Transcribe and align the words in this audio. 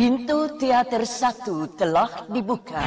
Pintu 0.00 0.48
teater 0.56 1.04
satu 1.04 1.68
telah 1.76 2.24
dibuka. 2.32 2.80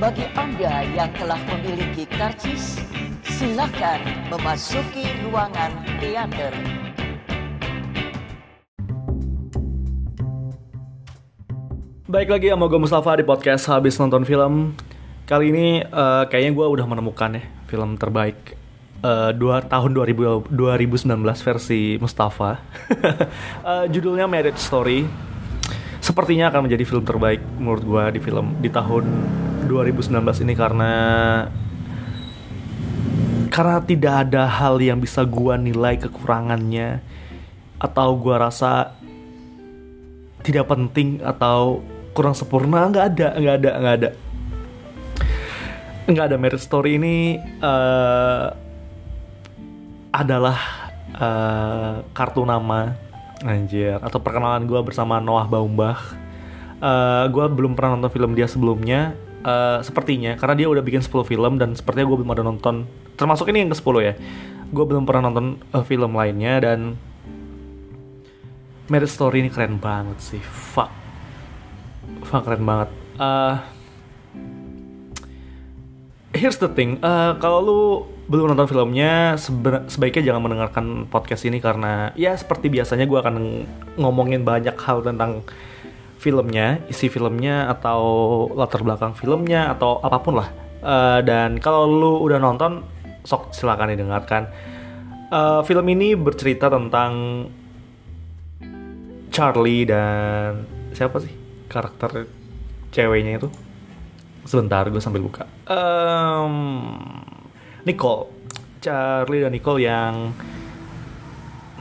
Bagi 0.00 0.24
Anda 0.32 0.88
yang 0.88 1.12
telah 1.12 1.36
memiliki 1.36 2.08
karcis, 2.08 2.80
silakan 3.28 4.00
memasuki 4.32 5.04
ruangan 5.20 5.68
teater. 6.00 6.56
Baik 12.08 12.32
lagi 12.32 12.48
sama 12.48 12.72
gue 12.72 12.80
Mustafa 12.88 13.20
di 13.20 13.24
podcast 13.28 13.68
habis 13.68 14.00
nonton 14.00 14.24
film. 14.24 14.72
Kali 15.28 15.52
ini 15.52 15.84
eh, 15.84 16.24
kayaknya 16.24 16.56
gue 16.56 16.66
udah 16.72 16.86
menemukan 16.88 17.36
ya 17.36 17.44
film 17.68 18.00
terbaik 18.00 18.56
eh, 19.04 19.30
dua 19.36 19.60
tahun 19.60 19.92
2000, 19.92 20.56
2019 20.56 21.20
versi 21.20 22.00
Mustafa. 22.00 22.56
Eh, 23.60 23.84
judulnya 23.92 24.24
Marriage 24.24 24.56
Story. 24.56 25.28
Sepertinya 26.10 26.50
akan 26.50 26.66
menjadi 26.66 26.82
film 26.82 27.06
terbaik 27.06 27.38
menurut 27.62 27.86
gue 27.86 28.18
di 28.18 28.20
film 28.20 28.58
di 28.58 28.66
tahun 28.66 29.06
2019 29.70 30.10
ini 30.42 30.58
karena 30.58 30.92
karena 33.46 33.78
tidak 33.86 34.14
ada 34.26 34.42
hal 34.50 34.82
yang 34.82 34.98
bisa 34.98 35.22
gue 35.22 35.54
nilai 35.54 36.02
kekurangannya 36.02 36.98
atau 37.78 38.18
gue 38.18 38.34
rasa 38.34 38.90
tidak 40.42 40.66
penting 40.66 41.22
atau 41.22 41.78
kurang 42.10 42.34
sempurna. 42.34 42.90
Nggak 42.90 43.06
ada 43.14 43.28
nggak 43.38 43.56
ada 43.62 43.70
nggak 43.78 43.94
ada. 44.02 44.10
Nggak 46.10 46.26
ada 46.26 46.36
merit 46.42 46.58
story 46.58 46.98
ini 46.98 47.38
eh, 47.38 48.46
adalah 50.10 50.58
eh, 51.14 51.94
kartu 52.10 52.42
nama 52.42 53.09
anjir. 53.44 53.98
Atau 54.00 54.20
perkenalan 54.20 54.64
gue 54.68 54.80
bersama 54.84 55.18
Noah 55.18 55.46
Baumbach. 55.48 56.16
Eh 56.80 57.24
gue 57.28 57.44
belum 57.48 57.76
pernah 57.76 57.96
nonton 57.96 58.12
film 58.12 58.32
dia 58.36 58.48
sebelumnya. 58.48 59.16
Eh, 59.40 59.78
sepertinya 59.80 60.36
karena 60.36 60.54
dia 60.64 60.68
udah 60.68 60.84
bikin 60.84 61.00
10 61.00 61.24
film 61.24 61.56
dan 61.56 61.72
sepertinya 61.72 62.06
gue 62.12 62.18
belum 62.20 62.32
ada 62.32 62.44
nonton. 62.44 62.84
Termasuk 63.16 63.48
ini 63.52 63.64
yang 63.64 63.70
ke 63.72 63.78
10 63.80 64.00
ya. 64.04 64.14
Gue 64.70 64.84
belum 64.84 65.08
pernah 65.08 65.32
nonton 65.32 65.60
eh, 65.60 65.84
film 65.84 66.12
lainnya 66.12 66.60
dan 66.60 66.96
Marriage 68.90 69.14
Story 69.14 69.46
ini 69.46 69.48
keren 69.48 69.80
banget 69.80 70.18
sih. 70.20 70.42
Fuck. 70.42 70.90
Fuck 72.26 72.42
keren 72.44 72.64
banget. 72.68 72.88
Eh, 73.16 73.56
here's 76.36 76.60
the 76.60 76.68
thing. 76.68 77.00
Eh, 77.00 77.32
kalau 77.40 77.58
lu 77.64 77.80
belum 78.30 78.54
nonton 78.54 78.70
filmnya 78.70 79.34
sebaiknya 79.90 80.30
jangan 80.30 80.42
mendengarkan 80.46 80.86
podcast 81.10 81.50
ini 81.50 81.58
karena 81.58 82.14
ya 82.14 82.38
seperti 82.38 82.70
biasanya 82.70 83.10
gue 83.10 83.18
akan 83.18 83.66
ngomongin 83.98 84.46
banyak 84.46 84.78
hal 84.78 85.02
tentang 85.02 85.42
filmnya 86.22 86.78
isi 86.86 87.10
filmnya 87.10 87.66
atau 87.66 88.46
latar 88.54 88.86
belakang 88.86 89.18
filmnya 89.18 89.74
atau 89.74 89.98
apa 89.98 90.22
pun 90.22 90.38
lah. 90.38 90.48
Eh, 90.78 91.20
dan 91.26 91.58
kalau 91.58 91.90
lu 91.90 92.12
udah 92.22 92.38
nonton 92.38 92.86
sok 93.26 93.50
silakan 93.50 93.98
didengarkan. 93.98 94.46
Eh, 95.26 95.60
film 95.66 95.86
ini 95.90 96.14
bercerita 96.14 96.70
tentang 96.70 97.44
Charlie 99.34 99.90
dan 99.90 100.70
siapa 100.94 101.18
sih 101.18 101.34
karakter 101.66 102.30
ceweknya 102.94 103.42
itu? 103.42 103.48
Sebentar 104.46 104.86
gue 104.86 105.02
sambil 105.02 105.26
buka. 105.26 105.50
Em, 105.66 106.54
Nicole. 107.84 108.40
Charlie 108.80 109.44
dan 109.44 109.52
Nicole 109.52 109.84
yang 109.84 110.32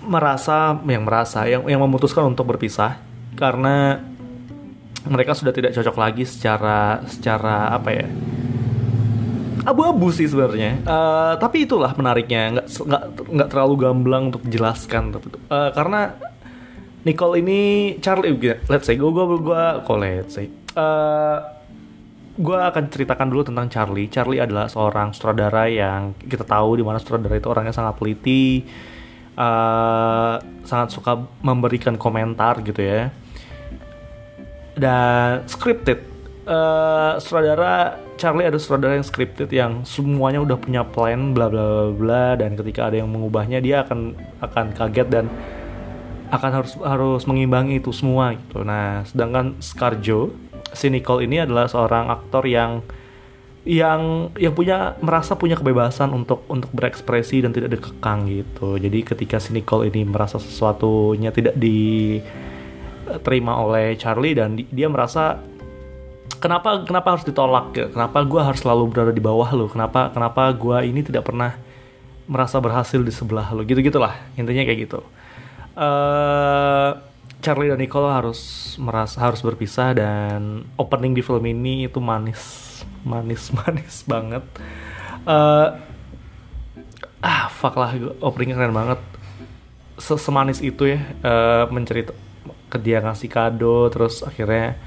merasa 0.04 0.76
yang 0.84 1.04
merasa 1.08 1.48
yang 1.48 1.64
yang 1.68 1.80
memutuskan 1.80 2.28
untuk 2.28 2.48
berpisah 2.50 3.00
karena 3.36 4.00
mereka 5.08 5.32
sudah 5.32 5.56
tidak 5.56 5.72
cocok 5.76 5.96
lagi 5.96 6.24
secara 6.28 7.04
secara 7.08 7.72
apa 7.72 7.90
ya 7.94 8.08
abu-abu 9.68 10.10
sih 10.10 10.26
sebenarnya. 10.26 10.82
Eh, 10.82 11.34
tapi 11.38 11.68
itulah 11.68 11.92
menariknya 11.94 12.60
nggak 12.60 12.68
nggak 12.68 13.04
nggak 13.28 13.50
terlalu 13.52 13.74
gamblang 13.80 14.24
untuk 14.34 14.44
tapi 15.14 15.22
itu. 15.30 15.38
Eh, 15.38 15.70
karena 15.76 16.16
Nicole 17.04 17.40
ini 17.40 17.60
Charlie 18.04 18.36
let's 18.68 18.88
say 18.88 18.96
gue 18.96 19.12
gue 19.12 19.26
gue 19.40 19.64
let's 20.24 20.36
say. 20.36 20.48
Eh, 20.74 21.38
gue 22.40 22.56
akan 22.56 22.88
ceritakan 22.88 23.28
dulu 23.28 23.52
tentang 23.52 23.68
Charlie 23.68 24.08
Charlie 24.08 24.40
adalah 24.40 24.72
seorang 24.72 25.12
sutradara 25.12 25.68
yang 25.68 26.16
kita 26.16 26.48
tahu 26.48 26.80
di 26.80 26.84
mana 26.88 26.96
sutradara 26.98 27.36
itu 27.36 27.52
orangnya 27.52 27.76
sangat 27.76 28.00
teliti 28.00 28.64
eh, 29.36 30.36
sangat 30.64 30.90
suka 30.90 31.20
memberikan 31.44 32.00
komentar 32.00 32.64
gitu 32.64 32.80
ya 32.80 33.12
dan 34.80 35.44
scripted 35.52 36.10
Eh, 36.50 37.14
sutradara 37.22 38.02
Charlie 38.18 38.50
ada 38.50 38.58
sutradara 38.58 38.98
yang 38.98 39.06
scripted 39.06 39.54
yang 39.54 39.86
semuanya 39.86 40.42
udah 40.42 40.58
punya 40.58 40.82
plan 40.82 41.30
bla 41.30 41.46
bla 41.46 41.62
bla 41.62 41.94
bla 41.94 42.26
dan 42.42 42.58
ketika 42.58 42.90
ada 42.90 43.06
yang 43.06 43.14
mengubahnya 43.14 43.62
dia 43.62 43.86
akan 43.86 44.18
akan 44.42 44.74
kaget 44.74 45.08
dan 45.14 45.26
akan 46.34 46.50
harus 46.50 46.74
harus 46.82 47.22
mengimbangi 47.30 47.78
itu 47.78 47.94
semua 47.94 48.34
gitu. 48.34 48.66
Nah, 48.66 49.06
sedangkan 49.06 49.62
Scarjo 49.62 50.34
si 50.74 50.90
Nicole 50.90 51.26
ini 51.26 51.40
adalah 51.42 51.68
seorang 51.68 52.10
aktor 52.10 52.46
yang 52.46 52.82
yang 53.68 54.32
yang 54.40 54.56
punya 54.56 54.96
merasa 55.04 55.36
punya 55.36 55.60
kebebasan 55.60 56.16
untuk 56.16 56.48
untuk 56.48 56.72
berekspresi 56.72 57.44
dan 57.44 57.52
tidak 57.52 57.76
dikekang 57.78 58.26
gitu. 58.32 58.80
Jadi 58.80 59.04
ketika 59.04 59.38
si 59.38 59.52
Nicole 59.52 59.92
ini 59.92 60.08
merasa 60.08 60.40
sesuatunya 60.40 61.30
tidak 61.36 61.60
diterima 61.60 63.60
oleh 63.60 64.00
Charlie 64.00 64.34
dan 64.34 64.56
di- 64.56 64.70
dia 64.72 64.88
merasa 64.88 65.44
kenapa 66.40 66.88
kenapa 66.88 67.20
harus 67.20 67.28
ditolak 67.28 67.76
ya? 67.76 67.88
Kenapa 67.92 68.24
gue 68.24 68.42
harus 68.42 68.64
selalu 68.64 68.88
berada 68.90 69.12
di 69.12 69.22
bawah 69.22 69.52
lo? 69.52 69.68
Kenapa 69.68 70.08
kenapa 70.16 70.50
gue 70.56 70.88
ini 70.88 71.04
tidak 71.04 71.28
pernah 71.28 71.60
merasa 72.32 72.64
berhasil 72.64 73.04
di 73.04 73.12
sebelah 73.12 73.52
lo? 73.52 73.68
Gitu 73.68 73.84
gitulah 73.84 74.16
intinya 74.40 74.64
kayak 74.66 74.88
gitu. 74.88 75.04
eh 75.80 76.69
Charlie 77.50 77.74
dan 77.74 77.82
Nicole 77.82 78.14
harus 78.14 78.38
merasa 78.78 79.26
harus 79.26 79.42
berpisah 79.42 79.98
dan 79.98 80.70
opening 80.78 81.18
di 81.18 81.26
film 81.26 81.42
ini 81.50 81.90
itu 81.90 81.98
manis 81.98 82.70
manis 83.02 83.50
manis 83.58 84.06
banget. 84.06 84.46
eh 85.26 85.68
ah 87.26 87.50
fuck 87.50 87.74
lah 87.74 87.98
openingnya 88.22 88.54
keren 88.54 88.78
banget. 88.78 89.02
Se- 89.98 90.22
Semanis 90.22 90.62
itu 90.62 90.94
ya 90.94 91.02
eh 91.26 91.66
mencerita 91.74 92.14
ke 92.70 92.78
dia 92.78 93.02
ngasih 93.02 93.34
kado 93.34 93.90
terus 93.90 94.22
akhirnya 94.22 94.78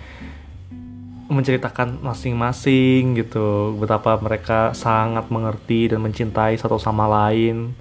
menceritakan 1.26 1.98
masing-masing 1.98 3.18
gitu 3.18 3.74
betapa 3.74 4.14
mereka 4.22 4.70
sangat 4.70 5.26
mengerti 5.34 5.90
dan 5.90 5.98
mencintai 5.98 6.54
satu 6.54 6.78
sama 6.78 7.10
lain 7.10 7.74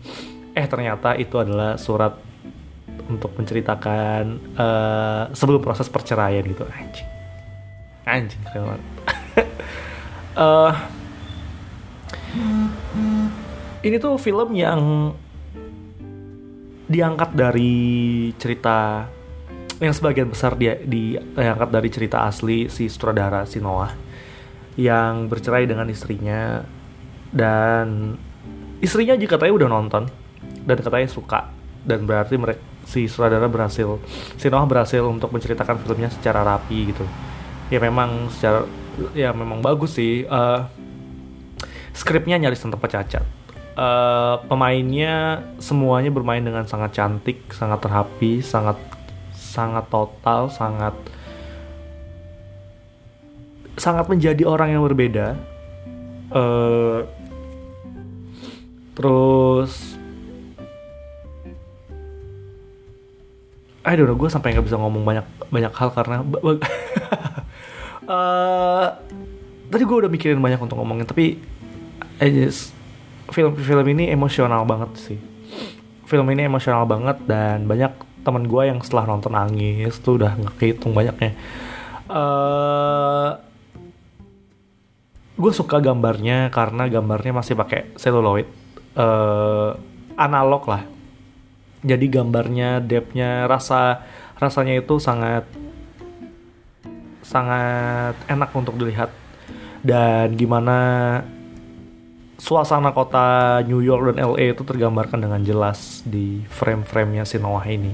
eh 0.57 0.65
ternyata 0.65 1.13
itu 1.21 1.37
adalah 1.37 1.77
surat 1.77 2.30
untuk 3.11 3.35
menceritakan 3.35 4.23
eh, 4.55 5.23
sebelum 5.35 5.59
proses 5.59 5.91
perceraian 5.91 6.43
gitu. 6.47 6.63
Anjing. 6.63 7.09
Anjing 8.07 8.41
keren 8.47 8.63
banget 8.71 8.83
Eh, 10.31 10.73
ini 13.83 13.95
tuh 13.99 14.15
film 14.15 14.55
yang 14.55 15.11
diangkat 16.87 17.35
dari 17.35 18.31
cerita 18.39 19.07
yang 19.83 19.91
sebagian 19.91 20.31
besar 20.31 20.55
dia 20.55 20.79
diangkat 20.79 21.69
dari 21.71 21.89
cerita 21.91 22.23
asli 22.23 22.71
si 22.71 22.87
sutradara 22.87 23.43
si 23.43 23.59
Noah 23.59 23.91
yang 24.79 25.27
bercerai 25.27 25.67
dengan 25.67 25.87
istrinya 25.91 26.63
dan 27.35 28.15
istrinya 28.79 29.19
juga 29.19 29.35
katanya 29.35 29.53
udah 29.55 29.69
nonton 29.71 30.03
dan 30.63 30.77
katanya 30.79 31.09
suka 31.11 31.51
dan 31.83 32.07
berarti 32.07 32.39
mereka 32.39 32.70
si 32.91 33.07
sutradara 33.07 33.47
berhasil 33.47 34.03
si 34.35 34.51
Noah 34.51 34.67
berhasil 34.67 34.99
untuk 35.07 35.31
menceritakan 35.31 35.79
filmnya 35.79 36.11
secara 36.11 36.43
rapi 36.43 36.91
gitu. 36.91 37.07
Ya 37.71 37.79
memang 37.79 38.27
secara 38.27 38.67
ya 39.15 39.31
memang 39.31 39.63
bagus 39.63 39.95
sih 39.95 40.27
Eh, 40.27 40.59
skripnya 41.95 42.35
nyaris 42.35 42.59
tanpa 42.59 42.91
cacat. 42.91 43.23
Eh, 43.71 44.35
pemainnya 44.51 45.47
semuanya 45.63 46.11
bermain 46.11 46.43
dengan 46.43 46.67
sangat 46.67 46.91
cantik 46.99 47.47
sangat 47.55 47.87
rapi 47.87 48.43
sangat 48.43 48.75
sangat 49.31 49.87
total 49.87 50.51
sangat 50.51 50.91
sangat 53.79 54.11
menjadi 54.11 54.43
orang 54.43 54.75
yang 54.75 54.83
berbeda. 54.83 55.39
Eh, 56.35 56.99
terus 58.91 59.90
Know, 63.81 64.15
gue 64.17 64.29
sampai 64.29 64.53
nggak 64.53 64.65
bisa 64.69 64.77
ngomong 64.77 65.01
banyak 65.01 65.25
banyak 65.49 65.73
hal 65.73 65.89
karena 65.93 66.21
Eh, 68.11 68.87
tadi 69.71 69.83
gue 69.87 69.97
udah 70.03 70.11
mikirin 70.11 70.41
banyak 70.43 70.59
untuk 70.59 70.75
ngomongin 70.75 71.07
tapi 71.07 71.39
I 72.19 72.27
just 72.27 72.75
film-film 73.31 73.87
ini 73.95 74.11
emosional 74.11 74.67
banget 74.67 74.91
sih. 74.99 75.19
Film 76.03 76.27
ini 76.33 76.43
emosional 76.43 76.83
banget 76.83 77.23
dan 77.23 77.63
banyak 77.71 77.93
teman 78.27 78.45
gue 78.45 78.67
yang 78.67 78.83
setelah 78.83 79.07
nonton 79.07 79.31
nangis 79.31 79.95
tuh 80.03 80.19
udah 80.19 80.35
nggak 80.35 80.83
banyaknya. 80.83 81.31
Uh, 82.11 83.39
gue 85.39 85.51
suka 85.55 85.79
gambarnya 85.79 86.51
karena 86.51 86.91
gambarnya 86.91 87.31
masih 87.31 87.55
pakai 87.55 87.95
celluloid 87.95 88.45
uh, 88.99 89.73
analog 90.19 90.67
lah 90.67 90.83
jadi 91.81 92.05
gambarnya 92.21 92.81
depthnya 92.81 93.49
rasa 93.49 94.05
rasanya 94.37 94.77
itu 94.81 95.01
sangat 95.01 95.45
sangat 97.21 98.17
enak 98.29 98.49
untuk 98.53 98.77
dilihat 98.77 99.09
dan 99.81 100.33
gimana 100.37 100.77
suasana 102.41 102.89
kota 102.89 103.61
New 103.65 103.85
York 103.85 104.13
dan 104.13 104.33
LA 104.33 104.57
itu 104.57 104.65
tergambarkan 104.65 105.21
dengan 105.21 105.41
jelas 105.45 106.01
di 106.01 106.41
frame-framenya 106.49 107.21
si 107.21 107.37
Noah 107.37 107.65
ini. 107.69 107.93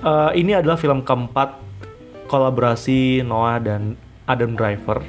Uh, 0.00 0.32
ini 0.32 0.56
adalah 0.56 0.80
film 0.80 1.04
keempat 1.04 1.60
kolaborasi 2.24 3.20
Noah 3.20 3.60
dan 3.60 4.00
Adam 4.24 4.56
Driver 4.56 5.04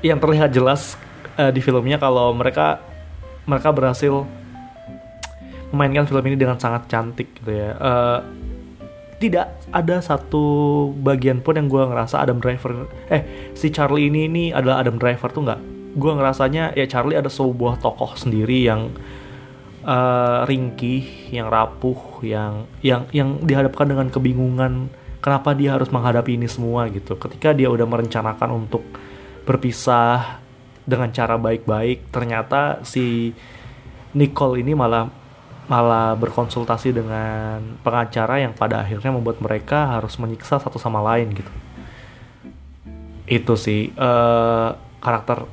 yang 0.00 0.16
terlihat 0.16 0.48
jelas 0.48 0.96
uh, 1.36 1.52
di 1.52 1.60
filmnya 1.60 2.00
kalau 2.00 2.32
mereka 2.32 2.80
mereka 3.44 3.68
berhasil 3.68 4.24
memainkan 5.74 6.08
film 6.08 6.24
ini 6.28 6.36
dengan 6.36 6.56
sangat 6.56 6.88
cantik 6.88 7.32
gitu 7.40 7.52
ya. 7.52 7.76
Uh, 7.76 8.20
tidak 9.18 9.58
ada 9.74 9.98
satu 9.98 10.44
bagian 10.94 11.42
pun 11.42 11.58
yang 11.58 11.66
gue 11.66 11.82
ngerasa 11.82 12.22
Adam 12.22 12.38
Driver 12.38 12.86
eh 13.10 13.50
si 13.52 13.74
Charlie 13.74 14.06
ini 14.06 14.30
ini 14.30 14.44
adalah 14.54 14.86
Adam 14.86 14.94
Driver 14.96 15.26
tuh 15.34 15.42
nggak 15.42 15.60
gue 15.98 16.12
ngerasanya 16.14 16.78
ya 16.78 16.86
Charlie 16.86 17.18
ada 17.18 17.26
sebuah 17.26 17.82
tokoh 17.82 18.14
sendiri 18.14 18.62
yang 18.62 18.94
uh, 19.82 20.46
ringkih 20.46 21.34
yang 21.34 21.50
rapuh 21.50 22.22
yang 22.22 22.70
yang 22.80 23.10
yang 23.10 23.42
dihadapkan 23.42 23.90
dengan 23.90 24.06
kebingungan 24.06 24.86
kenapa 25.18 25.50
dia 25.58 25.74
harus 25.74 25.90
menghadapi 25.90 26.38
ini 26.38 26.46
semua 26.46 26.86
gitu 26.86 27.18
ketika 27.18 27.50
dia 27.50 27.66
udah 27.66 27.84
merencanakan 27.90 28.54
untuk 28.54 28.86
berpisah 29.42 30.38
dengan 30.86 31.10
cara 31.10 31.34
baik-baik 31.34 32.14
ternyata 32.14 32.86
si 32.86 33.34
Nicole 34.14 34.62
ini 34.62 34.72
malah 34.78 35.10
malah 35.68 36.16
berkonsultasi 36.16 36.96
dengan 36.96 37.60
pengacara 37.84 38.40
yang 38.40 38.56
pada 38.56 38.80
akhirnya 38.80 39.12
membuat 39.12 39.38
mereka 39.44 40.00
harus 40.00 40.16
menyiksa 40.16 40.56
satu 40.56 40.80
sama 40.80 41.04
lain 41.04 41.28
gitu. 41.36 41.52
Itu 43.28 43.54
sih 43.60 43.92
uh, 43.92 44.72
karakter. 45.04 45.44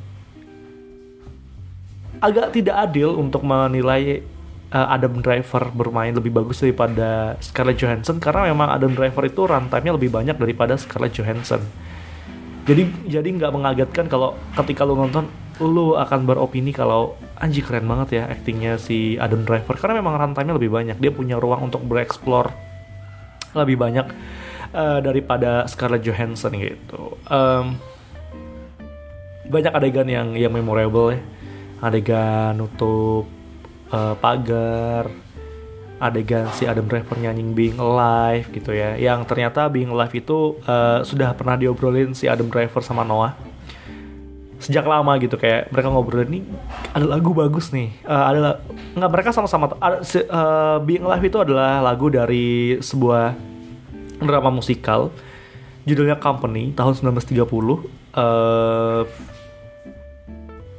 Agak 2.23 2.55
tidak 2.55 2.75
adil 2.89 3.11
untuk 3.19 3.43
menilai 3.43 4.23
uh, 4.71 4.87
Adam 4.87 5.19
Driver 5.19 5.67
bermain 5.75 6.15
lebih 6.15 6.31
bagus 6.31 6.63
daripada 6.63 7.35
Scarlett 7.43 7.75
Johansson 7.75 8.23
karena 8.23 8.47
memang 8.47 8.71
Adam 8.71 8.95
Driver 8.95 9.27
itu 9.27 9.43
runtime-nya 9.43 9.93
lebih 9.99 10.09
banyak 10.15 10.39
daripada 10.39 10.79
Scarlett 10.79 11.11
Johansson. 11.11 11.59
Jadi 12.65 13.11
jadi 13.11 13.27
nggak 13.29 13.51
mengagetkan 13.51 14.07
kalau 14.07 14.33
ketika 14.57 14.87
lu 14.87 14.97
nonton 14.97 15.27
lu 15.63 15.95
akan 15.95 16.27
beropini 16.27 16.75
kalau 16.75 17.15
anjir 17.39 17.63
keren 17.63 17.87
banget 17.87 18.19
ya 18.19 18.23
aktingnya 18.27 18.75
si 18.75 19.15
Adam 19.15 19.47
Driver. 19.47 19.79
Karena 19.79 20.03
memang 20.03 20.19
rantainya 20.19 20.55
lebih 20.55 20.71
banyak. 20.71 20.99
Dia 20.99 21.11
punya 21.15 21.39
ruang 21.39 21.71
untuk 21.71 21.83
bereksplor 21.87 22.51
lebih 23.55 23.79
banyak 23.79 24.07
uh, 24.75 24.99
daripada 24.99 25.63
Scarlett 25.71 26.03
Johansson 26.03 26.59
gitu. 26.59 27.15
Um, 27.31 27.79
banyak 29.47 29.71
adegan 29.71 30.07
yang 30.11 30.35
yang 30.35 30.51
memorable 30.51 31.15
ya. 31.15 31.21
Adegan 31.79 32.59
nutup 32.59 33.23
uh, 33.95 34.15
pagar. 34.19 35.07
Adegan 35.95 36.51
si 36.51 36.67
Adam 36.67 36.91
Driver 36.91 37.15
nyanyi 37.15 37.55
Being 37.55 37.79
Alive 37.79 38.51
gitu 38.51 38.75
ya. 38.75 38.99
Yang 38.99 39.31
ternyata 39.31 39.71
Being 39.71 39.95
Alive 39.95 40.11
itu 40.19 40.59
uh, 40.67 40.99
sudah 41.07 41.31
pernah 41.31 41.55
diobrolin 41.55 42.11
si 42.11 42.27
Adam 42.27 42.51
Driver 42.51 42.83
sama 42.83 43.07
Noah 43.07 43.54
sejak 44.65 44.81
lama 44.89 45.13
gitu 45.21 45.37
kayak 45.37 45.69
mereka 45.69 45.93
ngobrol 45.93 46.25
ini 46.25 46.41
ada 46.97 47.05
lagu 47.05 47.37
bagus 47.37 47.69
nih. 47.69 47.93
Uh, 48.01 48.23
ada 48.25 48.37
nggak 48.97 49.11
mereka 49.13 49.29
sama-sama 49.29 49.69
ada 49.77 50.01
uh, 50.01 50.81
Being 50.81 51.05
Alive 51.05 51.29
itu 51.29 51.37
adalah 51.37 51.85
lagu 51.85 52.09
dari 52.09 52.81
sebuah 52.81 53.37
drama 54.25 54.49
musikal 54.49 55.13
judulnya 55.85 56.17
Company 56.17 56.73
tahun 56.73 56.97
1930 56.97 57.45
uh, 57.45 59.05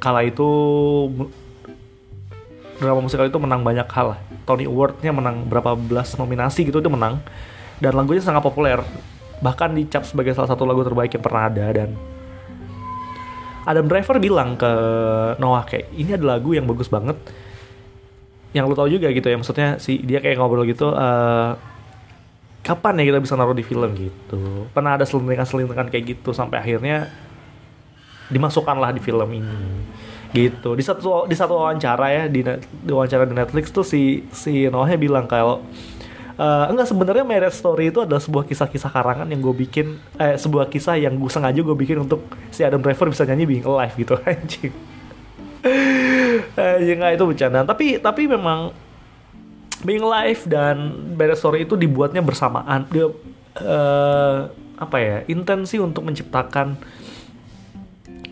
kala 0.03 0.21
itu 0.27 0.49
drama 2.83 2.99
musikal 2.99 3.23
itu 3.23 3.39
menang 3.39 3.63
banyak 3.63 3.87
hal 3.87 4.19
Tony 4.43 4.67
Award-nya 4.67 5.15
menang 5.15 5.47
berapa 5.47 5.79
belas 5.79 6.19
nominasi 6.19 6.67
gitu 6.67 6.83
itu 6.83 6.91
menang. 6.91 7.23
Dan 7.77 7.93
lagunya 7.93 8.19
sangat 8.19 8.41
populer 8.41 8.83
bahkan 9.37 9.69
dicap 9.71 10.01
sebagai 10.01 10.33
salah 10.33 10.49
satu 10.49 10.65
lagu 10.65 10.81
terbaik 10.81 11.13
yang 11.13 11.21
pernah 11.21 11.45
ada 11.45 11.65
dan 11.69 11.93
Adam 13.67 13.85
Driver 13.91 14.15
bilang 14.23 14.55
ke 14.55 14.71
Noah 15.43 15.67
kayak 15.67 15.91
ini 15.91 16.15
ada 16.15 16.23
lagu 16.23 16.55
yang 16.55 16.63
bagus 16.63 16.87
banget. 16.87 17.19
Yang 18.55 18.63
lu 18.71 18.75
tahu 18.79 18.87
juga 18.87 19.11
gitu 19.11 19.27
ya 19.27 19.35
maksudnya 19.35 19.69
si 19.75 19.99
dia 19.99 20.23
kayak 20.23 20.39
ngobrol 20.39 20.63
gitu 20.63 20.95
uh, 20.95 21.59
kapan 22.63 23.03
ya 23.03 23.11
kita 23.11 23.19
bisa 23.19 23.35
naruh 23.35 23.51
di 23.51 23.67
film? 23.67 23.91
Gitu. 23.91 24.71
Pernah 24.71 24.95
ada 24.95 25.03
selintingan-selintingan 25.03 25.91
kayak 25.91 26.15
gitu 26.15 26.31
sampai 26.31 26.63
akhirnya 26.63 27.11
dimasukkanlah 28.31 28.95
di 28.95 29.01
film 29.03 29.27
ini. 29.35 29.59
Gitu. 30.31 30.69
Di 30.71 30.83
satu 30.83 31.27
di 31.27 31.35
satu 31.35 31.59
wawancara 31.59 32.07
ya 32.07 32.23
di, 32.31 32.47
di 32.47 32.91
wawancara 32.91 33.27
di 33.27 33.35
Netflix 33.35 33.75
tuh 33.75 33.83
si 33.83 34.23
si 34.31 34.63
Noah 34.71 34.95
bilang 34.95 35.27
kalau 35.27 35.63
uh, 36.37 36.65
enggak 36.71 36.87
sebenarnya 36.87 37.25
Marriage 37.25 37.57
Story 37.57 37.89
itu 37.89 38.05
adalah 38.05 38.21
sebuah 38.21 38.45
kisah-kisah 38.47 38.89
karangan 38.93 39.27
yang 39.27 39.41
gue 39.41 39.55
bikin 39.57 39.97
eh 40.21 40.37
sebuah 40.37 40.69
kisah 40.71 40.95
yang 40.97 41.17
gue 41.17 41.29
sengaja 41.29 41.59
gue 41.59 41.77
bikin 41.77 42.05
untuk 42.05 42.23
si 42.53 42.63
Adam 42.63 42.79
Driver 42.79 43.09
bisa 43.11 43.25
nyanyi 43.25 43.45
Being 43.45 43.65
Alive 43.65 43.93
gitu. 43.97 44.13
Anjing. 44.29 44.73
Anjing 46.57 46.99
itu 47.01 47.25
bercanda 47.25 47.65
tapi 47.65 47.97
tapi 47.99 48.29
memang 48.29 48.71
Being 49.83 50.01
Alive 50.05 50.41
dan 50.49 50.77
Marriage 51.13 51.41
Story 51.41 51.65
itu 51.65 51.77
dibuatnya 51.77 52.21
bersamaan. 52.25 52.89
Dia 52.89 53.09
uh, 53.61 54.39
apa 54.77 54.97
ya 55.01 55.17
intensi 55.25 55.81
untuk 55.81 56.05
menciptakan 56.05 56.77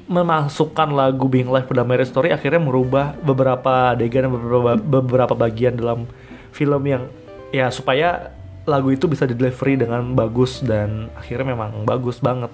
memasukkan 0.05 0.93
lagu 0.93 1.25
Being 1.25 1.49
Alive 1.49 1.65
pada 1.65 1.81
Marriage 1.81 2.13
Story 2.13 2.29
akhirnya 2.29 2.61
merubah 2.61 3.17
beberapa 3.25 3.97
adegan 3.97 4.29
beberapa 4.29 4.77
beberapa 4.77 5.33
bagian 5.33 5.73
dalam 5.73 6.05
film 6.53 6.81
yang 6.85 7.09
ya 7.55 7.71
supaya 7.71 8.35
lagu 8.67 8.91
itu 8.91 9.07
bisa 9.07 9.23
di 9.23 9.37
delivery 9.37 9.79
dengan 9.79 10.11
bagus 10.17 10.59
dan 10.59 11.07
akhirnya 11.15 11.55
memang 11.55 11.87
bagus 11.87 12.19
banget 12.19 12.51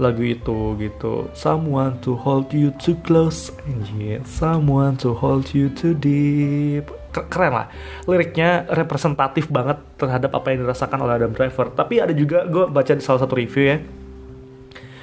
lagu 0.00 0.24
itu 0.24 0.74
gitu. 0.80 1.28
Someone 1.36 2.00
to 2.00 2.16
hold 2.16 2.50
you 2.50 2.72
too 2.80 2.96
close 3.04 3.52
anjir. 3.64 4.24
Someone 4.24 4.98
to 5.00 5.12
hold 5.16 5.52
you 5.52 5.68
too 5.72 5.94
deep. 5.96 6.88
Keren 7.12 7.52
lah. 7.52 7.66
Liriknya 8.08 8.64
representatif 8.72 9.52
banget 9.52 9.78
terhadap 10.00 10.32
apa 10.32 10.52
yang 10.52 10.64
dirasakan 10.64 11.04
oleh 11.04 11.20
Adam 11.20 11.32
Driver. 11.36 11.68
Tapi 11.72 12.00
ada 12.00 12.16
juga 12.16 12.48
gue 12.48 12.64
baca 12.72 12.92
di 12.92 13.04
salah 13.04 13.20
satu 13.20 13.36
review 13.36 13.64
ya. 13.68 13.78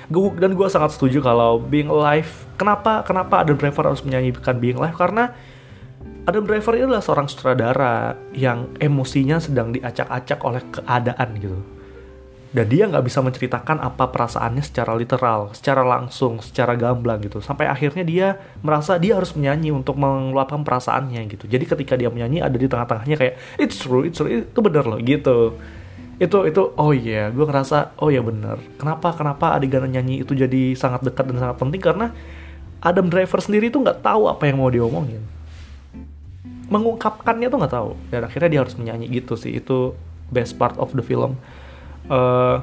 Gua, 0.09 0.33
dan 0.33 0.57
gue 0.57 0.67
sangat 0.73 0.97
setuju 0.97 1.21
kalau 1.21 1.61
Being 1.61 1.85
Alive 1.85 2.49
kenapa 2.57 3.05
kenapa 3.05 3.45
Adam 3.45 3.61
Driver 3.61 3.93
harus 3.93 4.01
menyanyikan 4.01 4.57
Being 4.57 4.81
Alive? 4.81 4.97
Karena 4.97 5.37
Adam 6.29 6.45
Driver 6.45 6.77
ini 6.77 6.85
adalah 6.85 7.01
seorang 7.01 7.25
sutradara 7.25 8.13
yang 8.37 8.69
emosinya 8.77 9.41
sedang 9.41 9.73
diacak-acak 9.73 10.45
oleh 10.45 10.61
keadaan 10.69 11.29
gitu. 11.41 11.57
Dan 12.53 12.69
dia 12.69 12.85
nggak 12.85 13.01
bisa 13.01 13.25
menceritakan 13.25 13.81
apa 13.81 14.13
perasaannya 14.13 14.61
secara 14.61 14.93
literal, 14.93 15.49
secara 15.57 15.81
langsung, 15.81 16.37
secara 16.37 16.77
gamblang 16.77 17.17
gitu. 17.25 17.41
Sampai 17.41 17.65
akhirnya 17.65 18.05
dia 18.05 18.27
merasa 18.61 19.01
dia 19.01 19.17
harus 19.17 19.33
menyanyi 19.33 19.73
untuk 19.73 19.97
mengeluapkan 19.97 20.61
perasaannya 20.61 21.17
gitu. 21.33 21.49
Jadi 21.49 21.65
ketika 21.65 21.97
dia 21.97 22.13
menyanyi 22.13 22.45
ada 22.45 22.57
di 22.61 22.69
tengah-tengahnya 22.69 23.17
kayak 23.17 23.33
it's 23.57 23.81
true, 23.81 24.05
it's 24.05 24.21
true, 24.21 24.29
itu 24.29 24.59
bener 24.61 24.85
loh 24.85 25.01
gitu. 25.01 25.57
Itu 26.21 26.45
itu 26.45 26.61
oh 26.77 26.93
iya, 26.93 27.25
yeah. 27.25 27.33
gue 27.33 27.45
ngerasa 27.45 27.97
oh 28.05 28.13
ya 28.13 28.21
bener. 28.21 28.61
Kenapa 28.77 29.17
kenapa 29.17 29.57
adegan 29.57 29.89
nyanyi 29.89 30.21
itu 30.21 30.37
jadi 30.37 30.77
sangat 30.77 31.09
dekat 31.09 31.25
dan 31.33 31.41
sangat 31.41 31.57
penting 31.57 31.81
karena 31.81 32.13
Adam 32.85 33.09
Driver 33.09 33.41
sendiri 33.41 33.73
tuh 33.73 33.81
nggak 33.81 34.05
tahu 34.05 34.29
apa 34.29 34.45
yang 34.45 34.61
mau 34.61 34.69
diomongin 34.69 35.38
mengungkapkannya 36.69 37.49
tuh 37.49 37.57
nggak 37.59 37.73
tahu. 37.73 37.91
Dan 38.13 38.21
akhirnya 38.25 38.49
dia 38.49 38.59
harus 38.61 38.75
menyanyi 38.77 39.09
gitu 39.09 39.35
sih. 39.35 39.57
Itu 39.57 39.97
best 40.29 40.55
part 40.55 40.77
of 40.77 40.93
the 40.93 41.03
film. 41.03 41.35
Uh, 42.09 42.61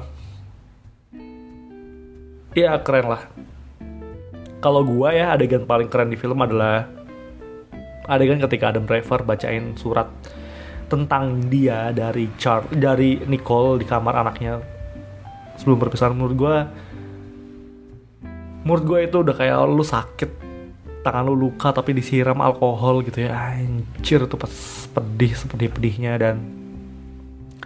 ya 2.55 2.79
keren 2.81 3.07
lah. 3.11 3.23
Kalau 4.57 4.81
gua 4.81 5.13
ya 5.13 5.37
adegan 5.37 5.69
paling 5.69 5.91
keren 5.91 6.09
di 6.09 6.17
film 6.17 6.41
adalah 6.41 6.89
adegan 8.07 8.41
ketika 8.41 8.73
Adam 8.73 8.87
Driver 8.87 9.21
bacain 9.21 9.77
surat 9.77 10.09
tentang 10.87 11.43
dia 11.51 11.91
dari 11.91 12.31
Char 12.39 12.65
dari 12.71 13.21
Nicole 13.27 13.83
di 13.83 13.85
kamar 13.85 14.23
anaknya. 14.23 14.57
Sebelum 15.59 15.77
perpisahan 15.77 16.15
menurut 16.15 16.35
gua 16.35 16.55
menurut 18.67 18.83
gue 18.83 18.99
itu 19.07 19.17
udah 19.23 19.31
kayak 19.31 19.63
lu 19.63 19.79
sakit 19.79 20.46
tangan 21.07 21.23
lu 21.23 21.47
luka 21.47 21.71
tapi 21.71 21.95
disiram 21.95 22.43
alkohol 22.43 22.99
gitu 23.07 23.23
ya. 23.23 23.55
Anjir 23.55 24.27
tuh 24.27 24.35
pas 24.35 24.51
pedih 24.91 25.31
sepedih-pedihnya 25.31 26.13
dan 26.19 26.35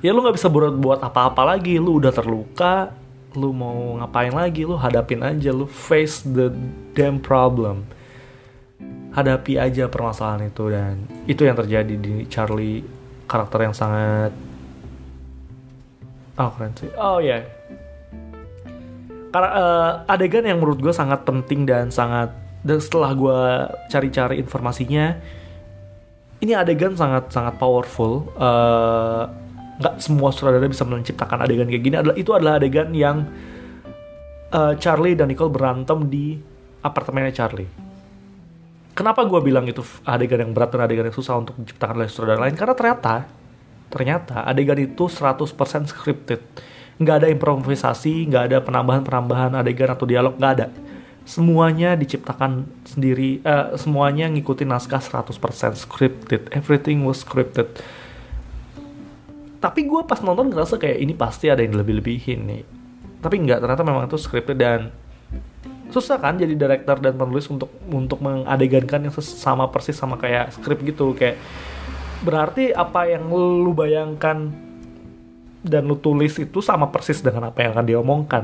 ya 0.06 0.14
lu 0.14 0.22
nggak 0.22 0.38
bisa 0.38 0.46
buat 0.54 0.78
buat 0.78 1.02
apa-apa 1.02 1.58
lagi. 1.58 1.82
Lu 1.82 1.98
udah 1.98 2.14
terluka 2.14 2.94
lu 3.34 3.50
mau 3.50 3.98
ngapain 3.98 4.30
lagi? 4.30 4.62
Lu 4.70 4.78
hadapin 4.78 5.26
aja 5.26 5.50
lu 5.50 5.66
face 5.66 6.22
the 6.22 6.54
damn 6.94 7.18
problem. 7.18 7.90
Hadapi 9.12 9.58
aja 9.58 9.90
permasalahan 9.90 10.48
itu 10.48 10.70
dan 10.70 11.10
itu 11.26 11.42
yang 11.44 11.58
terjadi 11.58 11.96
di 11.98 12.30
Charlie 12.30 12.86
karakter 13.28 13.66
yang 13.66 13.76
sangat 13.76 14.32
oh 16.38 16.50
keren 16.56 16.72
sih. 16.78 16.92
Oh 16.96 17.18
ya 17.20 17.42
yeah. 17.42 17.44
karena 19.32 19.50
uh, 19.56 19.92
adegan 20.12 20.44
yang 20.44 20.60
menurut 20.60 20.84
gue 20.84 20.92
sangat 20.92 21.24
penting 21.24 21.64
dan 21.64 21.88
sangat 21.88 22.36
dan 22.62 22.78
setelah 22.78 23.12
gue 23.18 23.40
cari-cari 23.90 24.38
informasinya 24.38 25.18
ini 26.42 26.54
adegan 26.58 26.98
sangat 26.98 27.30
sangat 27.30 27.58
powerful 27.58 28.30
uh, 28.38 29.30
nggak 29.82 29.98
semua 29.98 30.30
sutradara 30.30 30.70
bisa 30.70 30.86
menciptakan 30.86 31.42
adegan 31.42 31.66
kayak 31.66 31.84
gini 31.86 31.96
adalah 31.98 32.16
itu 32.18 32.32
adalah 32.38 32.62
adegan 32.62 32.94
yang 32.94 33.26
uh, 34.54 34.74
Charlie 34.78 35.18
dan 35.18 35.34
Nicole 35.34 35.50
berantem 35.50 36.06
di 36.06 36.38
apartemennya 36.86 37.34
Charlie. 37.34 37.70
Kenapa 38.92 39.24
gue 39.24 39.40
bilang 39.42 39.66
itu 39.66 39.82
adegan 40.04 40.46
yang 40.46 40.52
berat 40.52 40.76
dan 40.76 40.86
adegan 40.86 41.08
yang 41.08 41.16
susah 41.16 41.40
untuk 41.40 41.56
diciptakan 41.58 42.04
oleh 42.04 42.10
sutradara 42.12 42.46
lain? 42.46 42.54
Karena 42.54 42.76
ternyata 42.76 43.16
ternyata 43.92 44.36
adegan 44.46 44.78
itu 44.78 45.08
100% 45.08 45.48
scripted. 45.90 46.42
Nggak 47.02 47.16
ada 47.26 47.28
improvisasi, 47.32 48.30
nggak 48.30 48.44
ada 48.52 48.58
penambahan-penambahan 48.62 49.58
adegan 49.58 49.90
atau 49.90 50.06
dialog, 50.06 50.38
nggak 50.38 50.54
ada. 50.60 50.68
Semuanya 51.22 51.94
diciptakan 51.94 52.66
sendiri, 52.82 53.46
uh, 53.46 53.78
semuanya 53.78 54.26
ngikutin 54.26 54.70
naskah 54.74 55.00
100% 55.00 55.78
scripted. 55.78 56.50
Everything 56.50 57.06
was 57.06 57.22
scripted. 57.22 57.70
Tapi 59.62 59.86
gue 59.86 60.02
pas 60.02 60.18
nonton 60.26 60.50
ngerasa 60.50 60.82
kayak 60.82 60.98
ini 60.98 61.14
pasti 61.14 61.54
ada 61.54 61.62
yang 61.62 61.78
lebih-lebihin 61.78 62.40
nih. 62.50 62.64
Tapi 63.22 63.36
nggak 63.38 63.62
ternyata 63.62 63.86
memang 63.86 64.10
itu 64.10 64.18
scripted 64.18 64.58
dan 64.58 64.90
susah 65.94 66.18
kan 66.18 66.42
jadi 66.42 66.58
director 66.58 66.98
dan 66.98 67.14
penulis 67.14 67.46
untuk 67.52 67.70
untuk 67.86 68.24
mengadegankan 68.24 69.06
yang 69.06 69.14
sama 69.22 69.70
persis 69.70 69.94
sama 69.94 70.18
kayak 70.18 70.58
skrip 70.58 70.82
gitu. 70.82 71.14
Kayak 71.14 71.38
berarti 72.26 72.74
apa 72.74 73.06
yang 73.06 73.30
lu 73.30 73.70
bayangkan 73.78 74.50
dan 75.62 75.86
lu 75.86 75.94
tulis 76.02 76.34
itu 76.42 76.60
sama 76.66 76.90
persis 76.90 77.22
dengan 77.22 77.54
apa 77.54 77.62
yang 77.62 77.78
akan 77.78 77.86
diomongkan 77.86 78.44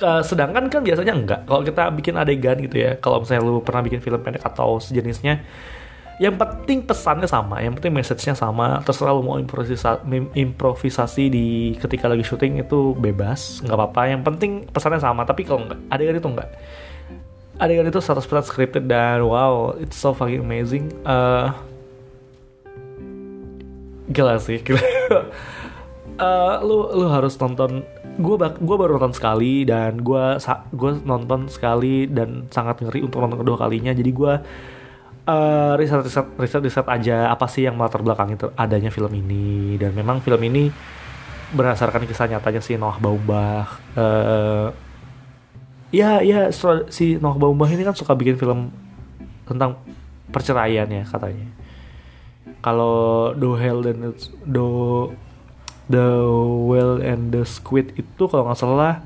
uh, 0.00 0.22
sedangkan 0.24 0.66
kan 0.72 0.80
biasanya 0.82 1.14
enggak. 1.14 1.40
Kalau 1.46 1.62
kita 1.62 1.90
bikin 1.94 2.14
adegan 2.18 2.56
gitu 2.58 2.76
ya 2.80 2.96
kalau 2.98 3.22
misalnya 3.22 3.42
lu 3.44 3.60
pernah 3.60 3.82
bikin 3.84 4.00
film 4.00 4.20
pendek 4.22 4.42
atau 4.42 4.80
sejenisnya 4.80 5.44
yang 6.22 6.38
penting 6.38 6.86
pesannya 6.86 7.26
sama 7.26 7.58
yang 7.58 7.74
penting 7.74 7.90
message-nya 7.90 8.38
sama. 8.38 8.78
Terserah 8.86 9.10
lu 9.14 9.26
mau 9.26 9.36
improvisasi, 9.38 10.06
improvisasi 10.38 11.24
di 11.26 11.46
ketika 11.74 12.06
lagi 12.06 12.22
syuting 12.22 12.62
itu 12.62 12.94
bebas 12.94 13.62
nggak 13.66 13.74
apa-apa. 13.74 14.02
Yang 14.14 14.22
penting 14.30 14.52
pesannya 14.70 15.02
sama 15.02 15.26
tapi 15.26 15.42
kalau 15.42 15.66
nggak 15.66 15.80
adegan 15.90 16.16
itu 16.18 16.28
nggak 16.30 16.50
adegan 17.58 17.86
itu 17.86 18.00
100% 18.02 18.50
scripted 18.50 18.84
dan 18.90 19.22
wow 19.22 19.74
it's 19.78 19.98
so 19.98 20.14
fucking 20.14 20.42
amazing. 20.46 20.90
Uh, 21.02 21.50
gila 24.14 24.38
sih 24.38 24.62
gila. 24.62 24.78
Uh, 26.18 26.62
lu 26.66 26.94
lu 26.94 27.06
harus 27.10 27.34
nonton 27.42 27.82
gue 28.14 28.36
gue 28.38 28.76
baru 28.78 28.96
nonton 28.96 29.14
sekali 29.14 29.66
dan 29.66 29.98
gue 29.98 30.24
gue 30.70 30.90
nonton 31.02 31.50
sekali 31.50 32.06
dan 32.06 32.46
sangat 32.50 32.78
ngeri 32.82 33.02
untuk 33.02 33.18
nonton 33.18 33.42
kedua 33.42 33.58
kalinya. 33.58 33.90
Jadi 33.90 34.10
gue 34.14 34.34
uh, 35.26 35.72
riset 35.74 36.00
riset 36.06 36.26
riset 36.38 36.62
riset 36.62 36.86
aja 36.86 37.30
apa 37.30 37.50
sih 37.50 37.66
yang 37.66 37.74
melatar 37.74 38.00
belakang 38.06 38.38
itu 38.38 38.50
adanya 38.54 38.94
film 38.94 39.10
ini. 39.14 39.74
Dan 39.76 39.98
memang 39.98 40.22
film 40.22 40.40
ini 40.46 40.70
berdasarkan 41.54 42.06
kisah 42.06 42.30
nyatanya 42.30 42.62
si 42.62 42.74
Noah 42.74 42.98
Baumbach 42.98 43.78
uh, 43.94 44.74
ya 45.94 46.18
ya 46.18 46.50
si 46.90 47.14
Noah 47.22 47.38
Baumbach 47.38 47.70
ini 47.70 47.86
kan 47.86 47.94
suka 47.94 48.18
bikin 48.18 48.34
film 48.34 48.74
tentang 49.46 49.78
perceraian 50.34 50.86
ya 50.90 51.06
katanya. 51.06 51.46
Kalau 52.64 53.30
The 53.36 53.50
Hell 53.60 53.84
dan 53.84 54.16
The 54.48 54.68
The 55.88 56.24
Well 56.64 57.04
and 57.04 57.28
the 57.34 57.44
Squid 57.44 57.92
itu 57.96 58.22
kalau 58.24 58.48
nggak 58.48 58.60
salah 58.60 59.04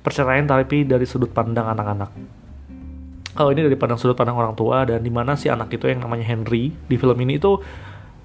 perceraian 0.00 0.48
tapi 0.48 0.82
dari 0.82 1.04
sudut 1.04 1.30
pandang 1.30 1.68
anak-anak. 1.68 2.10
Kalau 3.32 3.48
ini 3.52 3.64
dari 3.64 3.76
pandang 3.76 3.96
sudut 3.96 4.16
pandang 4.16 4.36
orang 4.36 4.52
tua 4.56 4.84
dan 4.84 5.00
di 5.00 5.08
mana 5.08 5.36
si 5.36 5.48
anak 5.48 5.72
itu 5.72 5.88
yang 5.88 6.04
namanya 6.04 6.24
Henry 6.26 6.72
di 6.72 6.96
film 6.96 7.16
ini 7.20 7.40
itu 7.40 7.60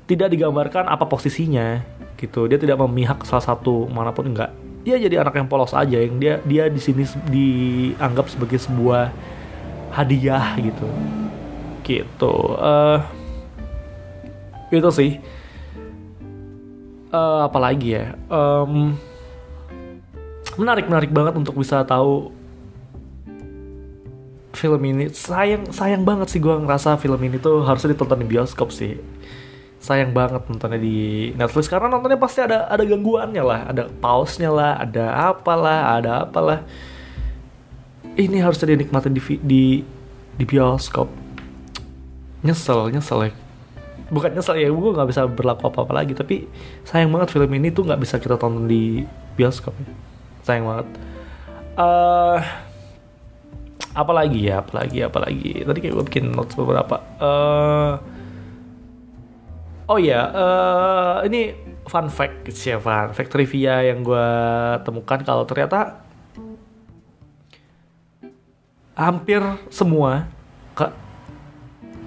tidak 0.07 0.31
digambarkan 0.31 0.88
apa 0.88 1.07
posisinya 1.07 1.83
gitu. 2.15 2.47
Dia 2.47 2.59
tidak 2.59 2.79
memihak 2.81 3.24
salah 3.27 3.43
satu 3.43 3.88
mana 3.88 4.12
pun 4.15 4.27
enggak. 4.27 4.51
Dia 4.88 4.95
jadi 4.95 5.19
anak 5.19 5.36
yang 5.36 5.47
polos 5.51 5.75
aja 5.75 6.00
yang 6.00 6.15
dia 6.19 6.39
dia 6.47 6.71
di 6.71 6.79
sini 6.79 7.03
dianggap 7.27 8.31
sebagai 8.31 8.59
sebuah 8.63 9.12
hadiah 9.91 10.55
gitu. 10.59 10.88
Gitu 11.83 12.36
uh, 12.59 13.00
itu 14.71 14.89
sih 14.91 15.12
uh, 17.12 17.48
apalagi 17.48 17.96
ya? 17.96 18.16
Um, 18.28 18.96
menarik 20.58 20.90
menarik 20.90 21.12
banget 21.14 21.34
untuk 21.38 21.56
bisa 21.56 21.86
tahu 21.86 22.34
film 24.58 24.82
ini. 24.90 25.14
Sayang 25.14 25.70
sayang 25.70 26.04
banget 26.04 26.34
sih 26.34 26.42
gue 26.42 26.52
ngerasa 26.52 26.98
film 26.98 27.22
ini 27.22 27.38
tuh 27.38 27.62
harusnya 27.64 27.94
ditonton 27.94 28.26
di 28.26 28.28
bioskop 28.28 28.74
sih. 28.74 28.98
Sayang 29.78 30.12
banget 30.12 30.42
nontonnya 30.50 30.82
di 30.82 31.30
Netflix 31.38 31.70
karena 31.70 31.88
nontonnya 31.88 32.18
pasti 32.18 32.42
ada 32.42 32.66
ada 32.66 32.82
gangguannya 32.82 33.44
lah 33.46 33.62
ada 33.70 33.84
pausnya 34.02 34.50
lah 34.50 34.82
ada 34.82 35.32
apalah 35.32 36.02
ada 36.02 36.26
apalah. 36.26 36.66
Ini 38.18 38.42
harusnya 38.42 38.74
dinikmatin 38.74 39.14
di 39.14 39.22
di 39.38 39.64
di 40.34 40.46
bioskop. 40.46 41.06
Nyesel 42.42 42.90
nyesel 42.90 43.30
ya 43.30 43.47
bukan 44.08 44.32
nyesel 44.36 44.60
ya 44.60 44.70
gue 44.72 44.92
nggak 44.96 45.10
bisa 45.10 45.28
berlaku 45.28 45.70
apa 45.70 45.80
apa 45.84 45.94
lagi. 45.94 46.14
Tapi 46.16 46.48
sayang 46.88 47.12
banget 47.12 47.34
film 47.36 47.52
ini 47.54 47.70
tuh 47.72 47.88
nggak 47.88 48.02
bisa 48.02 48.18
kita 48.18 48.40
tonton 48.40 48.66
di 48.66 49.04
bioskop 49.36 49.76
ya. 49.78 49.88
sayang 50.44 50.66
banget. 50.66 50.88
Uh, 51.78 52.40
apalagi 53.94 54.50
ya 54.50 54.64
apalagi 54.64 55.04
apalagi. 55.04 55.66
Tadi 55.66 55.78
kayak 55.84 55.94
gue 55.94 56.06
bikin 56.08 56.26
notes 56.32 56.56
beberapa. 56.56 57.02
Uh, 57.20 57.94
oh 59.88 60.00
ya 60.00 60.22
uh, 60.32 61.16
ini 61.24 61.56
fun 61.88 62.12
fact 62.12 62.52
sih 62.52 62.76
ya 62.76 62.78
fun 62.84 63.16
fact 63.16 63.32
trivia 63.32 63.84
yang 63.84 64.04
gue 64.06 64.30
temukan. 64.84 65.20
Kalau 65.24 65.44
ternyata 65.44 66.04
hampir 68.98 69.40
semua 69.70 70.26
ke, 70.74 70.90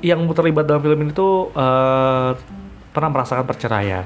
yang 0.01 0.25
terlibat 0.33 0.65
dalam 0.69 0.81
film 0.81 0.99
ini 1.05 1.13
tuh 1.13 1.53
uh, 1.53 2.37
pernah 2.91 3.11
merasakan 3.13 3.45
perceraian 3.47 4.05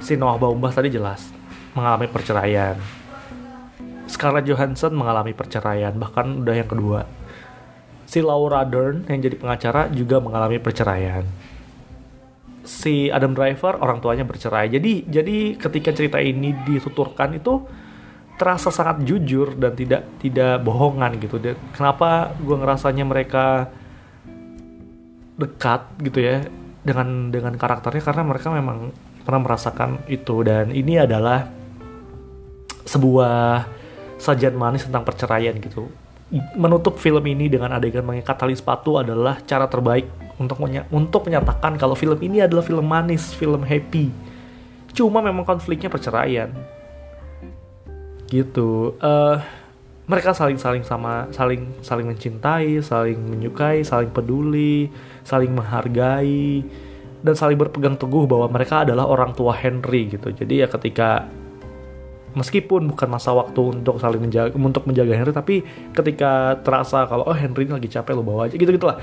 si 0.00 0.16
Noah 0.16 0.40
Baumbach 0.40 0.74
tadi 0.74 0.92
jelas 0.92 1.28
mengalami 1.76 2.08
perceraian 2.10 2.76
Scarlett 4.08 4.48
Johansson 4.48 4.96
mengalami 4.96 5.36
perceraian, 5.36 5.92
bahkan 5.92 6.40
udah 6.40 6.54
yang 6.56 6.66
kedua. 6.66 7.04
Si 8.08 8.24
Laura 8.24 8.64
Dern 8.64 9.04
yang 9.04 9.20
jadi 9.20 9.36
pengacara 9.36 9.92
juga 9.92 10.16
mengalami 10.16 10.56
perceraian. 10.56 11.28
Si 12.64 13.12
Adam 13.12 13.36
Driver 13.36 13.76
orang 13.84 14.00
tuanya 14.00 14.24
bercerai. 14.24 14.72
Jadi 14.72 15.04
jadi 15.04 15.60
ketika 15.60 15.92
cerita 15.92 16.18
ini 16.18 16.56
dituturkan 16.64 17.36
itu 17.36 17.68
terasa 18.40 18.72
sangat 18.72 19.04
jujur 19.04 19.52
dan 19.60 19.76
tidak 19.76 20.08
tidak 20.24 20.64
bohongan 20.64 21.20
gitu. 21.20 21.36
Dan 21.36 21.60
kenapa 21.76 22.32
gue 22.40 22.56
ngerasanya 22.56 23.04
mereka 23.04 23.68
dekat 25.38 25.86
gitu 26.02 26.18
ya 26.18 26.42
dengan 26.82 27.30
dengan 27.30 27.54
karakternya 27.54 28.02
karena 28.02 28.22
mereka 28.26 28.50
memang 28.50 28.90
pernah 29.22 29.40
merasakan 29.46 30.02
itu 30.10 30.42
dan 30.42 30.74
ini 30.74 30.98
adalah 30.98 31.46
sebuah 32.88 33.68
sajian 34.18 34.56
manis 34.58 34.88
tentang 34.88 35.06
perceraian 35.06 35.54
gitu. 35.62 35.86
Menutup 36.58 37.00
film 37.00 37.24
ini 37.24 37.48
dengan 37.48 37.72
adegan 37.72 38.04
mengikat 38.04 38.36
tali 38.36 38.52
sepatu 38.52 39.00
adalah 39.00 39.40
cara 39.46 39.64
terbaik 39.64 40.08
untuk 40.36 40.60
menya 40.60 40.84
untuk 40.92 41.24
menyatakan 41.24 41.76
kalau 41.80 41.96
film 41.96 42.18
ini 42.20 42.44
adalah 42.44 42.64
film 42.64 42.84
manis, 42.84 43.32
film 43.32 43.62
happy. 43.64 44.10
Cuma 44.92 45.22
memang 45.22 45.46
konfliknya 45.46 45.88
perceraian. 45.88 46.50
Gitu. 48.28 48.96
Uh, 49.00 49.40
mereka 50.08 50.32
saling 50.32 50.56
saling 50.56 50.82
sama 50.82 51.28
saling 51.30 51.68
saling 51.84 52.08
mencintai, 52.08 52.80
saling 52.80 53.20
menyukai, 53.20 53.84
saling 53.84 54.08
peduli, 54.08 54.88
saling 55.20 55.52
menghargai 55.52 56.64
dan 57.20 57.34
saling 57.36 57.60
berpegang 57.60 58.00
teguh 58.00 58.24
bahwa 58.24 58.48
mereka 58.48 58.88
adalah 58.88 59.04
orang 59.04 59.36
tua 59.36 59.52
Henry 59.52 60.08
gitu. 60.08 60.32
Jadi 60.32 60.64
ya 60.64 60.66
ketika 60.66 61.28
meskipun 62.32 62.88
bukan 62.88 63.08
masa 63.08 63.36
waktu 63.36 63.60
untuk 63.80 64.00
saling 64.00 64.20
menjaga 64.20 64.52
untuk 64.56 64.84
menjaga 64.84 65.12
Henry 65.16 65.32
tapi 65.32 65.56
ketika 65.96 66.60
terasa 66.60 67.08
kalau 67.08 67.24
oh 67.26 67.36
Henry 67.36 67.64
ini 67.66 67.74
lagi 67.74 67.88
capek 67.88 68.12
lo 68.14 68.22
bawa 68.22 68.46
aja 68.46 68.54
gitu 68.54 68.68
gitulah 68.68 69.00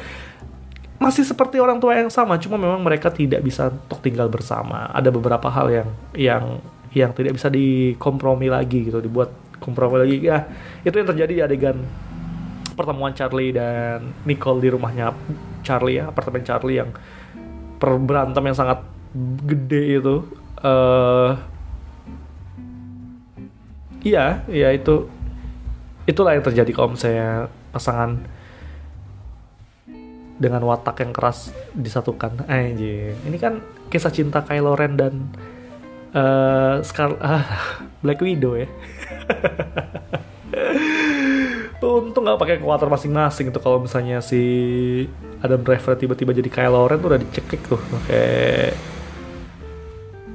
masih 0.96 1.28
seperti 1.28 1.60
orang 1.60 1.82
tua 1.82 2.00
yang 2.00 2.08
sama 2.08 2.40
cuma 2.40 2.56
memang 2.56 2.80
mereka 2.80 3.12
tidak 3.12 3.44
bisa 3.44 3.68
untuk 3.68 4.00
tinggal 4.00 4.32
bersama 4.32 4.88
ada 4.94 5.12
beberapa 5.12 5.52
hal 5.52 5.68
yang 5.68 5.90
yang 6.16 6.44
yang 6.96 7.12
tidak 7.12 7.36
bisa 7.36 7.52
dikompromi 7.52 8.48
lagi 8.48 8.88
gitu 8.88 9.04
dibuat 9.04 9.28
kompromi 9.66 9.98
lagi? 9.98 10.18
Ya 10.22 10.46
itu 10.86 10.94
yang 10.94 11.10
terjadi 11.10 11.34
di 11.34 11.42
adegan 11.42 11.78
pertemuan 12.78 13.16
Charlie 13.18 13.56
dan 13.56 14.14
Nicole 14.28 14.62
di 14.62 14.70
rumahnya 14.70 15.16
Charlie 15.66 15.98
ya 15.98 16.12
apartemen 16.12 16.46
Charlie 16.46 16.78
yang 16.78 16.94
perberantem 17.82 18.44
yang 18.46 18.58
sangat 18.58 18.86
gede 19.48 19.98
itu. 19.98 20.16
Uh, 20.62 21.34
iya 24.06 24.46
iya 24.46 24.70
itu 24.72 25.10
itulah 26.06 26.38
yang 26.38 26.46
terjadi 26.46 26.70
kalau 26.70 26.94
misalnya 26.94 27.50
pasangan 27.74 28.22
dengan 30.36 30.62
watak 30.68 31.00
yang 31.02 31.12
keras 31.16 31.56
disatukan. 31.74 32.44
Anjir 32.46 33.16
ini 33.24 33.38
kan 33.40 33.64
kisah 33.88 34.12
cinta 34.12 34.44
Kylo 34.44 34.76
Ren 34.76 35.00
dan 35.00 35.14
uh, 36.16 36.80
Black 38.00 38.20
Widow 38.24 38.56
ya. 38.56 38.68
Untung 41.86 42.26
nggak 42.26 42.40
pakai 42.42 42.56
kekuatan 42.58 42.90
masing-masing 42.90 43.54
itu 43.54 43.60
kalau 43.62 43.78
misalnya 43.84 44.18
si 44.18 44.42
Adam 45.44 45.62
Driver 45.62 45.94
tiba-tiba 45.94 46.34
jadi 46.34 46.50
Kylo 46.50 46.90
Ren 46.90 46.98
tuh 46.98 47.14
udah 47.14 47.22
dicekik 47.22 47.62
tuh 47.70 47.78
pakai 47.78 48.74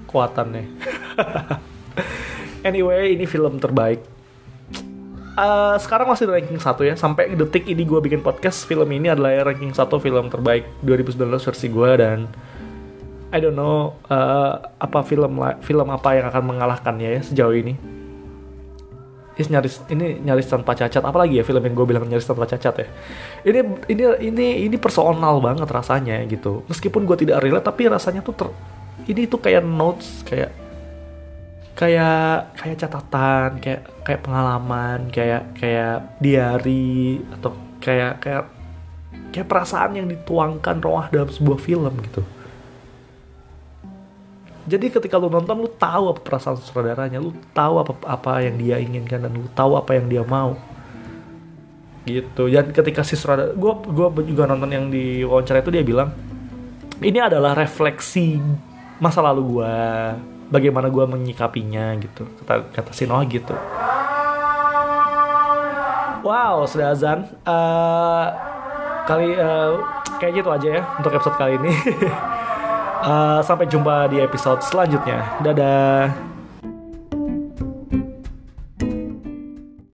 kekuatannya 0.06 0.64
anyway 2.68 3.14
ini 3.18 3.26
film 3.26 3.58
terbaik. 3.58 4.02
Uh, 5.40 5.78
sekarang 5.80 6.10
masih 6.10 6.28
ranking 6.28 6.60
satu 6.60 6.84
ya. 6.84 6.94
Sampai 6.98 7.32
detik 7.32 7.64
ini 7.64 7.86
gue 7.86 7.98
bikin 8.02 8.20
podcast 8.20 8.66
film 8.66 8.90
ini 8.92 9.08
adalah 9.08 9.46
ranking 9.46 9.72
satu 9.72 9.96
film 10.02 10.28
terbaik 10.28 10.68
2019 10.84 11.16
versi 11.40 11.66
gue 11.70 11.90
dan 11.96 12.28
I 13.30 13.38
don't 13.38 13.54
know 13.54 13.94
uh, 14.10 14.58
apa 14.82 15.06
film 15.06 15.38
film 15.62 15.86
apa 15.86 16.18
yang 16.18 16.26
akan 16.34 16.42
mengalahkannya 16.50 17.08
ya 17.14 17.20
sejauh 17.22 17.54
ini? 17.54 17.74
Ini 19.38 19.46
nyaris 19.56 19.86
ini 19.88 20.18
nyaris 20.18 20.50
tanpa 20.50 20.74
cacat. 20.74 21.00
Apalagi 21.00 21.38
ya 21.38 21.44
film 21.46 21.62
yang 21.62 21.78
gue 21.78 21.86
bilang 21.86 22.04
nyaris 22.10 22.26
tanpa 22.26 22.50
cacat 22.50 22.74
ya. 22.82 22.86
Ini 23.46 23.60
ini 23.86 24.02
ini 24.34 24.46
ini 24.66 24.76
personal 24.76 25.38
banget 25.38 25.70
rasanya 25.70 26.18
gitu. 26.26 26.66
Meskipun 26.66 27.06
gue 27.06 27.22
tidak 27.22 27.38
relate 27.40 27.64
tapi 27.70 27.86
rasanya 27.86 28.20
tuh 28.20 28.34
ter, 28.34 28.48
ini 29.06 29.30
tuh 29.30 29.38
kayak 29.38 29.62
notes 29.62 30.26
kayak 30.26 30.50
kayak 31.78 32.52
kayak 32.60 32.76
catatan 32.76 33.50
kayak 33.62 33.82
kayak 34.04 34.20
pengalaman 34.20 35.08
kayak 35.08 35.54
kayak 35.56 36.18
diary 36.20 37.24
atau 37.38 37.56
kayak 37.80 38.20
kayak 38.20 38.44
kayak 39.32 39.46
perasaan 39.48 39.96
yang 39.96 40.06
dituangkan 40.10 40.76
roh 40.82 41.06
dalam 41.08 41.30
sebuah 41.30 41.56
film 41.56 41.94
gitu 42.04 42.20
jadi 44.68 44.92
ketika 44.92 45.16
lu 45.16 45.32
nonton 45.32 45.56
lu 45.56 45.68
tahu 45.72 46.12
apa 46.12 46.20
perasaan 46.20 46.60
saudaranya 46.60 47.16
lu 47.16 47.32
tahu 47.56 47.80
apa 47.80 47.92
apa 48.04 48.44
yang 48.44 48.60
dia 48.60 48.76
inginkan 48.76 49.24
dan 49.24 49.32
lu 49.32 49.48
tahu 49.56 49.76
apa 49.76 49.96
yang 49.96 50.06
dia 50.10 50.22
mau. 50.24 50.56
Gitu. 52.04 52.42
Dan 52.52 52.72
ketika 52.72 53.00
si 53.00 53.16
saudara 53.16 53.52
gue 53.52 53.72
gue 53.88 54.24
juga 54.28 54.44
nonton 54.44 54.68
yang 54.68 54.92
di 54.92 55.24
wawancara 55.24 55.64
itu 55.64 55.72
dia 55.72 55.84
bilang 55.84 56.12
ini 57.00 57.16
adalah 57.16 57.56
refleksi 57.56 58.36
masa 59.00 59.24
lalu 59.24 59.56
gue 59.56 59.74
bagaimana 60.52 60.92
gue 60.92 61.04
menyikapinya 61.08 61.96
gitu. 61.96 62.28
Kata 62.44 62.68
kata 62.68 62.90
si 62.92 63.08
Noah 63.08 63.24
gitu. 63.24 63.56
Wow 66.20 66.68
sudah 66.68 66.92
azan. 66.92 67.24
Uh, 67.48 68.28
kali 69.08 69.32
uh, 69.34 69.80
kayak 70.20 70.44
gitu 70.44 70.48
aja 70.52 70.68
ya 70.78 70.82
untuk 71.00 71.16
episode 71.16 71.36
kali 71.40 71.56
ini 71.56 71.72
uh, 73.02 73.40
sampai 73.44 73.66
jumpa 73.66 74.08
di 74.12 74.20
episode 74.20 74.60
selanjutnya. 74.64 75.40
Dadah 75.40 76.29